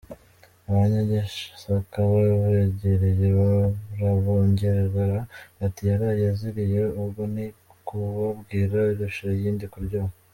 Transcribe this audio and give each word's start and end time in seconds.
Abanyagisaka 0.67 1.97
babegereye 2.11 3.27
barabongorera 3.39 5.09
bati 5.59 5.81
“Yaraye 5.89 6.23
aziriye 6.33 6.81
ubwo 7.01 7.21
ni 7.33 7.45
ukubabwira 7.73 8.77
irusha 8.91 9.27
iyindi 9.37 9.65
kuryoha. 9.73 10.13